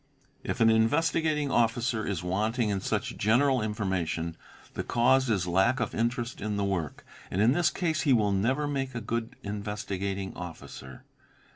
[0.43, 4.35] If an Investigating Officer is wanting in such general information,
[4.73, 8.31] the cause is lack of interest in the work; and in this case he will
[8.31, 11.03] never make a good Investigating Officer.